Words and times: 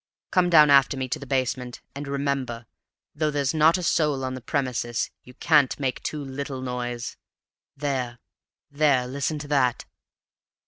Come 0.31 0.49
down 0.49 0.71
after 0.71 0.97
me 0.97 1.07
to 1.09 1.19
the 1.19 1.27
basement; 1.27 1.79
and 1.93 2.07
remember, 2.07 2.65
though 3.13 3.29
there's 3.29 3.53
not 3.53 3.77
a 3.77 3.83
soul 3.83 4.25
on 4.25 4.33
the 4.33 4.41
premises, 4.41 5.11
you 5.23 5.35
can't 5.35 5.79
make 5.79 6.01
too 6.01 6.23
little 6.25 6.63
noise. 6.63 7.17
There 7.77 8.17
there 8.71 9.05
listen 9.05 9.37
to 9.37 9.47
that!" 9.49 9.85